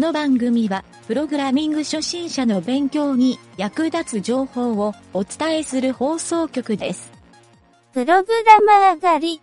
[0.00, 7.12] の番組は、プログラミング初心者の勉強に役立つ情報をお伝えする放送局です。
[7.92, 9.40] プログラマー狩り。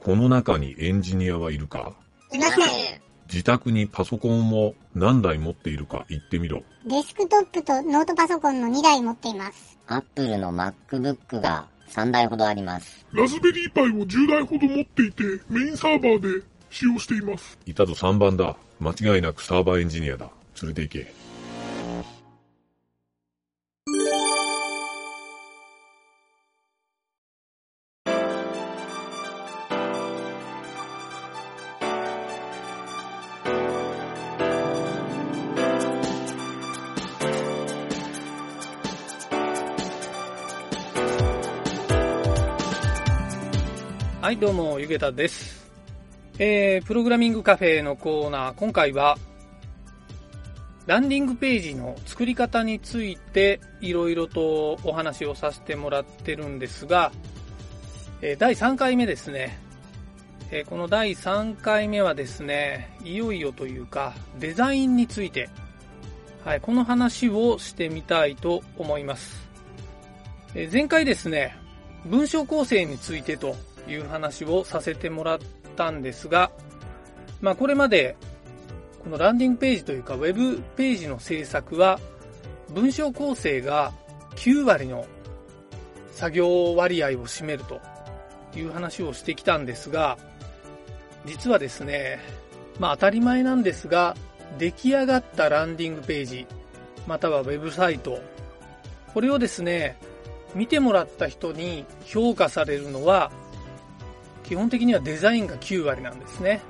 [0.00, 1.92] この中にエンジニアはいるか？
[2.32, 3.00] いません。
[3.30, 6.06] 自宅にパソコンを何台持っているか？
[6.08, 6.62] 言ってみろ。
[6.86, 9.78] デスクトップとノートパソコンの2台持っています。
[9.88, 13.04] アップルの MacBook が3台ほどあります。
[13.12, 17.58] ラズベリーパイを10台ほど持っていて、メインサーバーで使用しています。
[17.66, 18.56] いたぞ3番だ。
[18.80, 20.30] 間違いなくサーバーエンジニアだ。
[20.62, 21.28] 連れて行け。
[44.20, 45.57] はい、どうも、ゆげたです。
[46.40, 49.18] えー、プログラミングカフェのコーナー、今回は、
[50.86, 57.10] ランディングページの作り方について、いろいろとお話をさせてもらってるんですが、
[58.22, 59.58] え第3回目ですね。
[60.52, 65.50] えこの第3回目はですね、いよいよというか、デザインについて、
[66.44, 69.48] はい、この話をしてみたいと思います。
[70.54, 71.56] え前回ですね、
[72.06, 73.56] 文章構成についてと
[73.88, 75.38] いう話をさせてもらっ
[75.78, 76.50] たんですが、
[77.40, 78.16] まあこれまで
[79.04, 82.00] このランディングページというかウェブページの制作は
[82.74, 83.92] 文章構成が
[84.36, 85.06] 9割の
[86.12, 87.80] 作業割合を占めると
[88.56, 90.18] いう話をしてきたんですが、
[91.24, 92.18] 実はですね、
[92.78, 94.16] まあ当たり前なんですが、
[94.58, 96.46] 出来上がったランディングページ、
[97.06, 98.18] またはウェブサイト、
[99.14, 99.96] これをですね、
[100.54, 103.30] 見てもらった人に評価されるのは、
[104.48, 106.62] 基本的にはデザインが9割なんですね。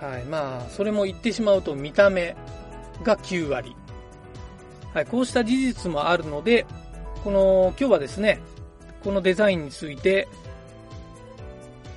[0.00, 0.24] はい。
[0.24, 2.36] まあ、それも言ってしまうと見た目
[3.02, 3.74] が9割。
[4.94, 5.06] はい。
[5.06, 6.64] こうした事実もあるので、
[7.24, 8.38] この、今日はですね、
[9.02, 10.28] このデザインについて、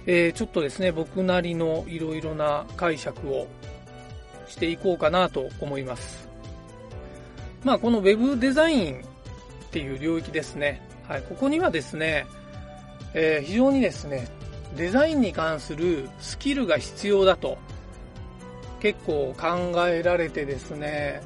[0.07, 3.45] えー、ちょっとですね、僕なりのいろいろな解釈を
[4.47, 6.27] していこうかなと思います。
[7.63, 9.03] まあ、この Web デザインっ
[9.69, 10.81] ていう領域ですね。
[11.07, 12.25] はい、ここにはですね、
[13.13, 14.38] えー非常にですね、
[14.75, 17.57] デザインに関するスキルが必要だと
[18.79, 21.21] 結構考えられてですね、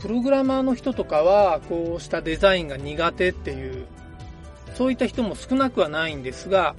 [0.00, 3.86] プログラマーの人とかはこうしたデザインが苦手っていう、
[4.74, 6.74] そういった人も少なくはないんですが、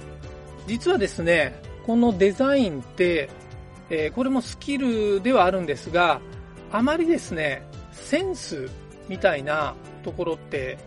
[0.66, 3.28] 実はですね、このデザインって、
[3.90, 6.20] えーこれもスキルではあるんですが、
[6.72, 8.68] あまりですね、センス
[9.08, 10.78] みたいなところって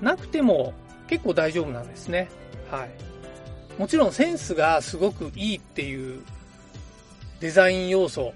[0.00, 0.72] なくても
[1.08, 2.28] 結構大丈夫なんですね。
[2.70, 3.07] はい。
[3.78, 6.20] もちろんセンスがすごくいいっていう
[7.40, 8.34] デザイン要素。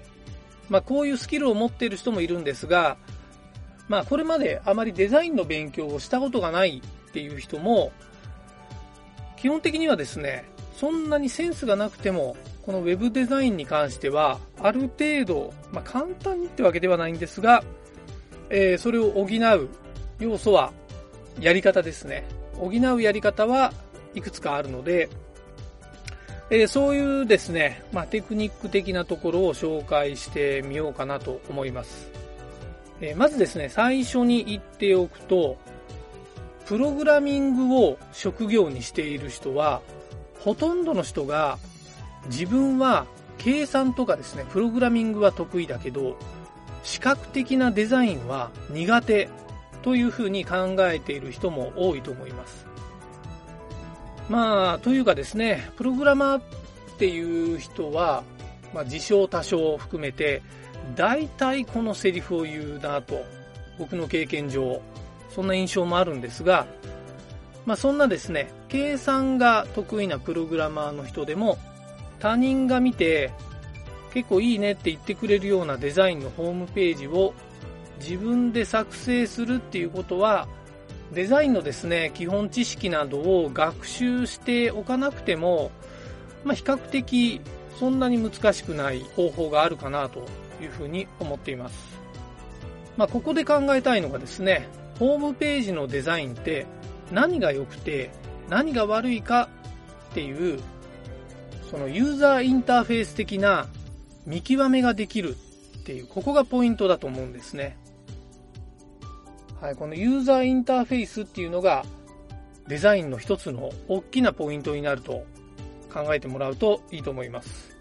[0.69, 2.97] まあこういうスキルを持っている人もいるんですが、
[3.89, 7.91] まあこれまであまりデザインの勉強をしたことがないっていう人も、
[9.37, 10.45] 基本的にはですね、
[10.77, 17.63] そんなにセンスがなくても、このウェブデザインに関しては、ある程度、まあ簡単にってわけではないんですが、
[18.49, 19.69] えーそれを補う
[20.19, 20.71] 要素は、
[21.41, 22.23] やり方ですね。
[22.53, 23.73] 補うやり方は
[24.15, 25.09] いくつかあるので、
[26.49, 32.09] えーそういうですね、まあ、テクニック的なところを紹介してみようかなと思います。
[33.01, 35.57] えーまずですね、最初に言っておくと、
[36.65, 39.81] プログラミングを職業にしている人は、
[40.39, 41.57] ほとんどの人が
[42.27, 43.05] 自分は
[43.37, 46.17] 計算とかですね、プログラミングは得意だけど、
[46.83, 49.29] 視覚的なデザインは苦手
[49.81, 52.72] というふうに考えている人も多いと思います。
[54.29, 56.41] まあ、というかですね、プログラマーっ
[56.97, 58.23] ていう人は、
[58.73, 60.41] まあ、自称多少含めて、
[60.95, 63.23] 大体このセリフを言うなと、
[63.77, 64.81] 僕の経験上、
[65.33, 66.67] そんな印象もあるんですが、
[67.65, 71.57] まあそんなですね、計算が得意なプログラマーの人でも、
[72.19, 73.31] 他人が見て、
[74.13, 77.33] 結構いいねって言ってくれるようなデザインのホームページを
[77.99, 80.47] 自分で作成するっていうことは、
[81.13, 85.71] デザインのですね、基本知識などを学習しておかなくても、
[86.43, 87.39] まあ比較的
[87.79, 90.25] そんなに難しくない方法があるかなと
[90.61, 91.75] いうふうに思っています。
[92.97, 94.67] まあここで考えたいのがですね、
[94.99, 96.65] ホームページのデザインって
[97.11, 98.11] 何が良くて
[98.49, 99.49] 何が悪いか
[100.11, 100.59] っていう、
[101.69, 103.67] そのユーザーインターフェース的な
[104.25, 105.35] 見極めができる
[105.79, 107.77] っていう、ここがポイントだと思うんですね。
[109.63, 111.85] はい、このユーザーインターフェースっていうのが
[112.67, 115.25] デザインの一つの大きなポイントになると
[115.93, 117.73] 考えてもらうといいと思います。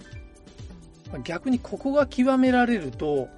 [1.24, 3.28] 逆にここが極められると、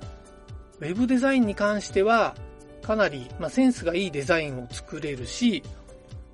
[0.79, 2.37] ウェブデザインに関しては、
[2.82, 5.62] かなり、まあ、センスがいいデザインを作れるし、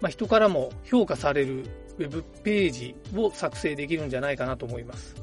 [0.01, 1.63] まあ、人からも評価される
[1.99, 5.15] ウェブページを作成できるんじゃないかなと思います。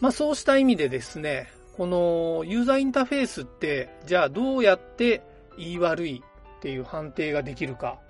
[0.00, 1.48] まあ、そうした意味でですね、
[1.78, 5.22] このユーザーインターフェースって、じゃあどうやって
[5.56, 6.24] 言い悪い
[6.58, 8.00] っていう判定ができるか、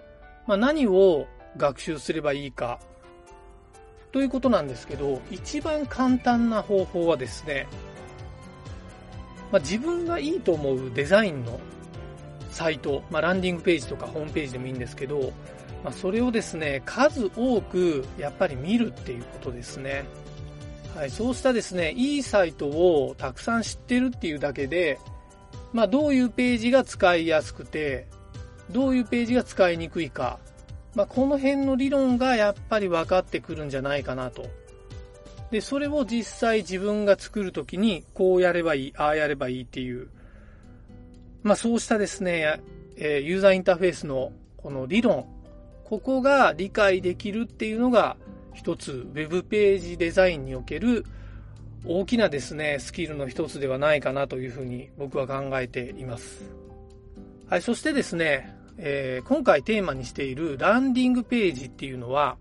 [0.46, 1.26] まあ、何を
[1.58, 2.80] 学習すればいいか、
[4.10, 7.66] ということなんですけど、一番簡単な方法はですね、
[9.52, 11.60] まあ、自分がいいと思うデザインの
[12.50, 15.30] サイト、まあ、ランディングページとかホームページでもいいんですけど、
[15.84, 20.06] まあ、それをですね、数多くやっぱり見るっていうことですね。
[20.98, 24.98] はい、そうしたですね、いいサイトをたくさん知ってるっていうだけで、
[25.72, 28.08] まあ、どういうページが使いやすくて、
[28.72, 30.40] どういうページが使いにくいか、
[30.96, 34.46] まあ、この辺の理論がやっぱり分かってくるんじゃないかなと。
[35.52, 40.08] で、それを実際自分が作るときに、こうやればいい、ああやればいいっていう、
[41.44, 42.60] まあそうしたですね、
[42.96, 45.26] えユーザーインターフェースのこの理論、
[45.84, 48.16] ここが理解できるっていうのが、
[48.58, 51.04] 一つ、ウェブページデザインにおける
[51.84, 56.42] 大きなですね、スキルの一つではないかなというふうに僕は考えています。
[57.48, 62.36] はい、そしてですね、えー、今回テーマにしているランディングページっていうのは、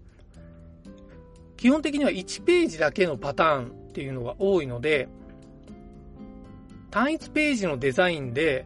[1.56, 5.08] 基本的には1ページだけのパターンっていうのが多いので、
[6.90, 8.66] 単一ページのデザインで、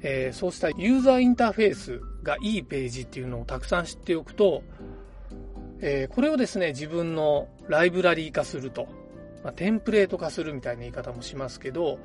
[0.00, 4.62] えー、そうしたユーザーインターフェースがいいページっていうのをたくさん知っておくと、
[5.86, 8.88] えー、これをですね、自分のライブラリー化すると、
[9.42, 11.98] まあ、テンプレート化するみたいな言い方もしますけど、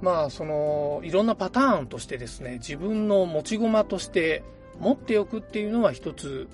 [0.00, 4.42] まあ、その、いろんなパターンとしてですね、自分の持ち駒として
[4.80, 6.48] 持っておくっていうのは一つ、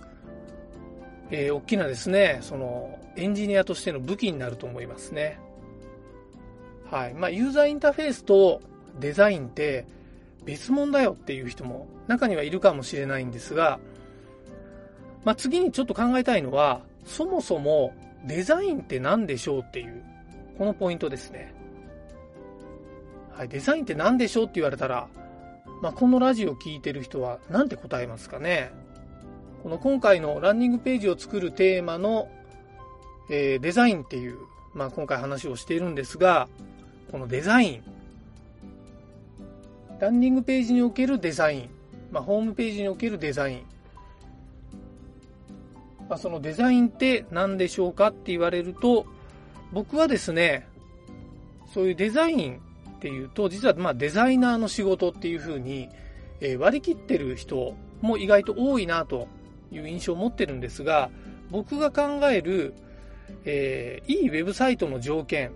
[1.31, 5.39] えー、大きなですね、その、エンジニアとしての武器になると思いますね。
[6.91, 7.15] はい。
[7.15, 8.61] まあ、ユーザーインターフェースと
[8.99, 9.87] デザインって
[10.45, 13.79] 別物だよっていう人も中にはいるかもしれないんですが、
[15.25, 17.95] まあ、次にちょっと考えたいのは、そもそも
[18.27, 20.03] デザインって何でしょうっていう、
[20.59, 21.55] このポイントですね。
[23.31, 23.49] はい。
[23.49, 25.09] デザインって何でしょうって言われたら、
[25.83, 28.71] まあ、このラジオを聴いてる人は何て答えますかね
[29.65, 32.29] この今回のランニングページを作るテーマの、
[33.31, 34.39] えー、デザインっていう、
[34.75, 36.49] まあ、今回話をしているんですが、
[37.11, 37.83] このデザイン。
[40.01, 41.71] ランニングページにおけるデザイン。
[42.11, 43.63] まあ、ホームページにおけるデザイン。
[46.13, 49.07] まあ、そのデザインって何でしょうかって言われると、
[49.73, 50.69] 僕はですね、
[51.73, 52.61] そういうデザイン
[52.97, 55.89] っていうと、実はまデザイナーの仕事っていうふうに、
[56.43, 59.27] え割り切ってる人も意外と多いなと
[59.71, 61.09] いう印象を持ってるんですが、
[61.51, 62.75] 僕が考える、
[63.47, 65.53] えー、いいウェブサイトの条件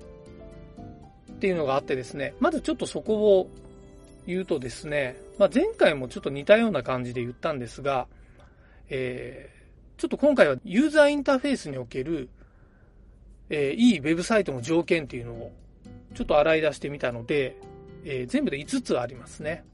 [1.32, 3.50] っていうのがあってですね、まずちょっとそこを
[4.26, 8.06] 言うとですね、まあ、前回もちょっと似たような感じで言ったんですが、
[8.88, 9.56] えー、
[9.96, 12.28] ちょっと今回はユーザーインターフェースにおける、
[13.48, 15.52] えー、いいウェブサイトの条件っていうのを
[16.14, 17.56] ちょっと洗い出してみたので、
[18.04, 19.64] えー、全部で5つありますね。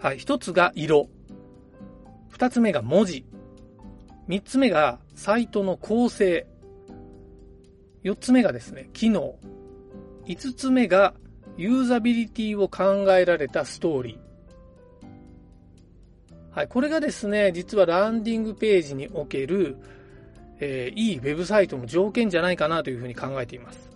[0.00, 1.08] はい、1つが色。
[2.28, 3.24] 二つ目が文字。
[4.26, 6.46] 三つ目がサイトの構成。
[8.02, 9.36] 四つ目がですね、機能。
[10.26, 11.14] 五つ目が
[11.56, 14.27] ユーザビリティを考えられたストーリー。
[16.58, 19.76] はい、これがですね、実はランディングページにおける、
[20.58, 23.88] えー、いいウェブサイトの条件じゃないかなというふうに考えています。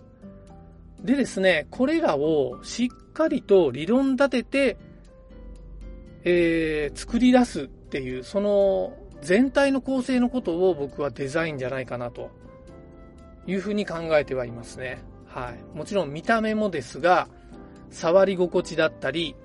[1.01, 4.77] でですね、これらをしっかりと理論立てて、
[6.23, 12.31] えー、作り出すっていう、その全体の構成のことを僕はデザインじゃないかなと
[13.45, 15.03] いうふうに考えてはいますね。
[15.27, 15.77] はい。
[15.77, 17.27] もちろん見た目もですが、
[17.89, 19.35] 触り心地だったり、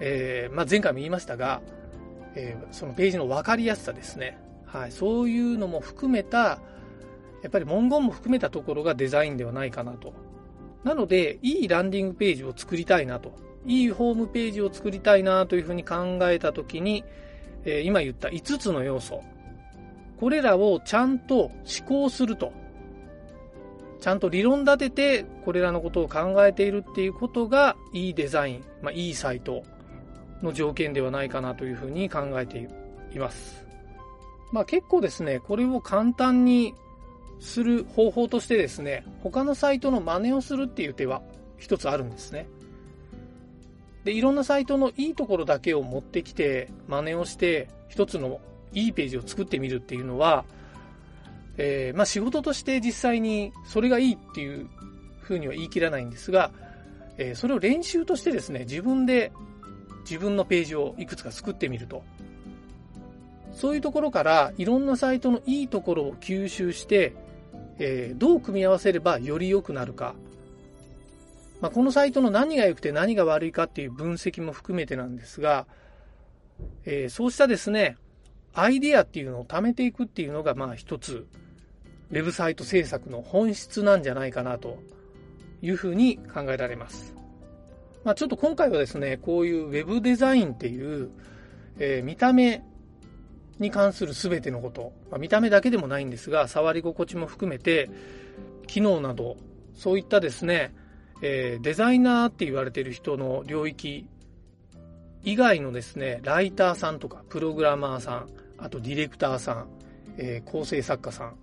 [0.00, 1.60] えー、まあ、前回も言いましたが、
[2.34, 4.38] えー、そのページの分かりやすさですね。
[4.66, 4.92] はい。
[4.92, 6.60] そういうのも含めた、
[7.42, 10.12] やっぱり文言も含めたところがデザインではないかなと。
[10.84, 13.32] なので、いいランディングページを作りたいなと。
[13.66, 17.04] いいホームページを作りたいなというふうに考えたときに、
[17.64, 19.22] え今言った5つの要素。
[20.20, 21.52] これらをちゃんと思
[21.86, 22.52] 考すると。
[24.00, 29.64] ちゃんと理論立てて、これらのことを考えているっていうことが、いいデザイン、まあ、いいサイト
[30.42, 32.68] の条件ではないかなというふうに考えて
[33.12, 33.64] います。
[34.52, 36.74] まあ結構ですね、これを簡単に
[37.40, 41.22] する方法としてですね、他のサイトの真似をするっていう手は
[41.58, 42.48] 一つあるんですね。
[44.04, 48.40] で、いろんなサイトのいいところだけを持ってきて、真似をして、一つの
[48.72, 50.44] いいページを作ってみるっていうのは、
[51.56, 54.68] えー、まあ仕事として実際にそれがいいっていう
[55.20, 56.50] ふうには言い切らないんですが、
[57.18, 59.32] えーそれを練習としてですね、自分で
[60.08, 62.02] 自分のページをいくつか作ってみると。
[63.52, 67.14] そういうところからいろんなサイトのいいところを吸収して、
[67.78, 70.14] えーどう組み合わせればより良くなるか。
[71.60, 75.66] まあ、このサイトの何が良くて何が悪いかっていう分析も含めてなんですが、
[76.84, 77.96] えーそうしたですね、
[78.54, 81.26] アイデアっていうのを貯めていくっていうのが、まあ一つ、
[82.10, 84.78] ウェブサイト制作の本質なんじゃないかなと
[85.60, 87.17] いうふうに考えられます。
[88.04, 91.10] まあちょっと今回はですね、こういうウェブデザインっていう、
[91.78, 92.62] えー見た目
[93.58, 97.90] に関する全てのこと、まあ見た目だけでもないんですが、触り心地も含めて、
[98.66, 99.36] 機能など、
[99.74, 100.74] そういったですね、
[101.22, 104.06] えーデザイナーって言われてる人の領域
[105.24, 108.28] 以外のですね、ライターさんとか、プログラマーさん、
[108.58, 109.68] あとディレクターさん、
[110.16, 111.34] えー構成作家さん、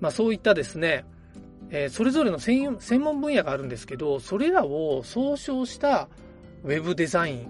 [0.00, 1.04] まあそういったですね、
[1.70, 6.08] えーそれぞれの専専門分野があるんですけど、それらを総称した
[6.64, 7.48] ウェブデザイン。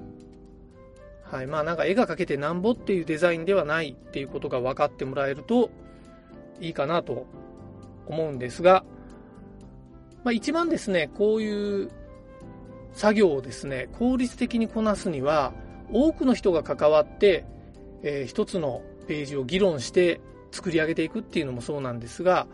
[1.22, 1.46] はい。
[1.46, 5.70] まあなんか絵が描けてなんぼっていうデザインではないっていうことが分かってもらえると
[6.60, 7.26] いいかなと
[8.06, 8.84] 思うんですが、
[10.24, 11.90] まあ一番ですね、こういう
[12.92, 15.52] 作業をですね、効率的にこなすには、
[15.92, 17.44] 多くの人が関わって、
[18.02, 20.20] えー一つのページを議論して
[20.50, 22.46] 作り上げていくっていうのもそうなんですが、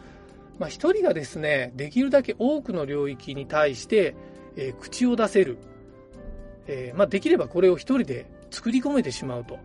[0.58, 4.14] まあ、一人がですね、できるだけ多くの領域に対して、
[4.56, 5.58] えー口を出せる。
[6.66, 9.58] えーまあ、できればこれを一人で作り込めてしまうと。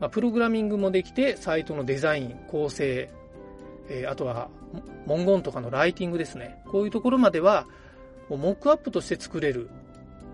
[0.00, 3.10] まあ、プログラミングもできて、サイトのデザイン、構成、
[3.88, 4.48] えーあとは
[5.06, 6.62] 文言とかのライティングですね。
[6.66, 7.66] こういうところまでは、
[8.28, 9.68] もうモックアップとして作れる。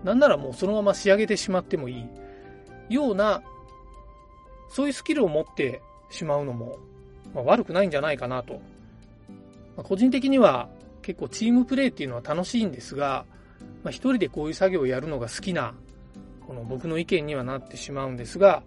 [0.03, 2.05] なんならもうそのまま仕上げてしまってもいい。
[2.89, 3.43] ような、
[4.69, 6.77] そういうスキルを持ってしまうのも、
[7.33, 8.61] まあ、悪くないんじゃないかなと。
[9.75, 10.69] まあ個人的には
[11.01, 13.25] 結構チームプレイっていうのは楽しいんですが、
[13.83, 15.73] まあ、一人でこういう作業をやるのが好きな、
[16.45, 18.63] この僕の意見にはなってしまうんですが、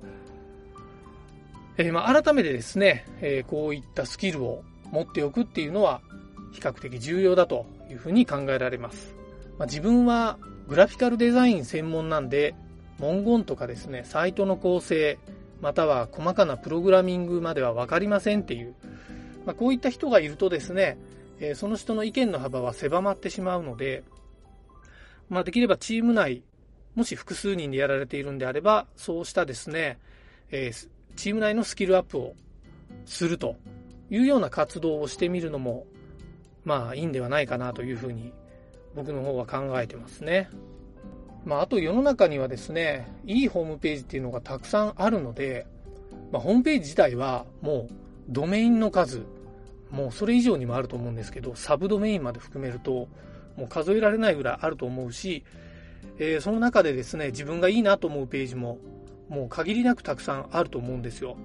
[1.77, 6.01] えーまあ改めてですね、えーこういったスキルを持っておくっていうのは
[6.53, 9.15] 比較的重要だというふうに考えられます。
[9.59, 12.55] まあ、自分はグラフィカルデザイン専門なんで、
[12.99, 15.19] 文言とかですね、サイトの構成、
[15.61, 18.75] または細かなプログラミングまでは分かりませんっていう、
[19.47, 20.99] まあ、こういった人がいるとですね、
[21.41, 24.05] えその人の意見の幅は狭まってしまうので、
[25.29, 26.43] まあ、できればチーム内、
[26.95, 29.99] もし複数人でやられているんであれば、そうしたですね、
[30.51, 30.73] え
[31.17, 32.35] チーム内のスキルアップを
[33.07, 33.57] すると
[34.11, 35.87] いうような活動をしてみるのも、
[36.65, 38.33] まあいいんではないかなというふうに
[38.95, 40.49] 僕の方は考えてますね。
[41.45, 45.67] まああと世の中にはですね、いいホームページっていうのがたくさんあるので、
[46.33, 47.95] まあ、ホームページ自体はもう
[48.29, 49.25] ドメインの数、
[49.95, 53.09] もうそれ以上にもあると思うんですけど、サブドメインまで含めると、
[53.57, 55.45] もう数えられないぐらいあると思うし、
[56.19, 58.79] えーその中でですね、自分がいいなと思うページも、
[59.29, 61.37] もう限りなくたくさんあると思うんですよ。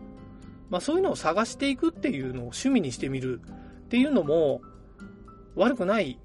[0.70, 3.42] まあそういうのを探していくっていうのを趣味にしてみる
[3.86, 4.62] っていうのも、
[5.56, 6.20] 悪くない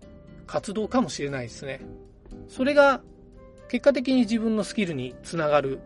[0.47, 1.81] 活動かもしれないですね。
[2.49, 3.03] それが
[3.69, 5.79] 結果的に自分のスキルにつながる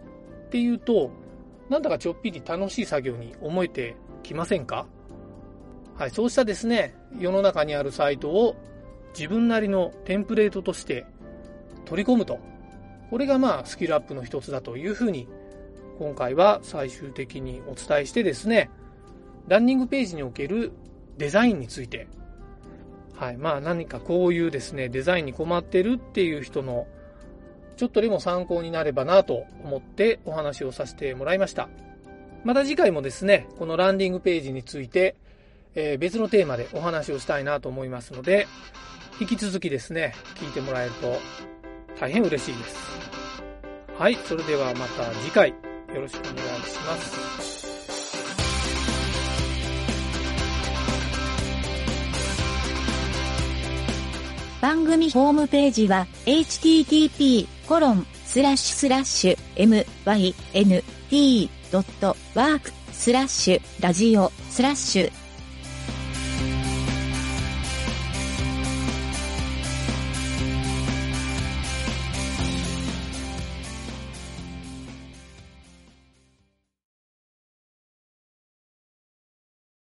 [0.47, 1.11] っていうと、
[1.68, 4.87] なんだかちょっぴり楽しい作業に思えてきませんか？
[5.99, 8.55] はい、そうしたですね、世の中にあるサイトを
[9.14, 11.05] 自分なりのテンプレートとして
[11.87, 12.38] 取り込むと。
[13.11, 15.26] これがまあスキルアップの一つだというふうに
[15.99, 18.71] 今回は最終的にお伝えしてですね、
[19.49, 20.71] ランニングページにおける
[21.17, 22.07] デザインについて、
[23.17, 26.87] はい、まあ何かこういうですね、デザインに困ってるっていう人の
[27.76, 31.69] ちょっとでも参考になればなと思ってお話をさせてもらいました。
[32.45, 35.17] また次回もですね、このランディングページについて、
[35.80, 38.49] えー別のテーマでお話をしたいなと思いますので、
[39.20, 41.16] 引き続きですね、聞いてもらえると
[42.00, 42.76] 大変嬉しいです。
[43.97, 45.54] はい、それではまた次回よ
[46.00, 47.16] ろしくお願いします。
[54.61, 58.11] 番組ホームページは http:// mynt.work
[62.92, 65.27] スラッシュラジオスラッシュ